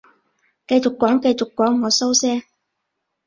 [0.67, 2.41] 繼續講繼續講，我收聲